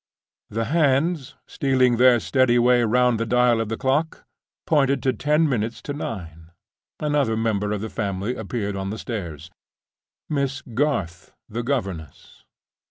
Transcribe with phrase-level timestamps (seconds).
[0.49, 4.25] The hands, stealing their steady way round the dial of the clock,
[4.65, 6.49] pointed to ten minutes to nine.
[6.99, 12.43] Another member of the family appeared on the stairs—Miss Garth, the governess.